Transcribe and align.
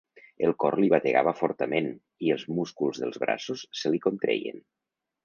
El 0.45 0.53
cor 0.61 0.77
li 0.83 0.87
bategava 0.93 1.33
fortament, 1.41 1.91
i 2.29 2.33
els 2.37 2.45
músculs 2.61 3.03
dels 3.05 3.21
braços 3.25 3.65
se 3.83 3.93
li 3.97 4.03
contreien. 4.07 4.59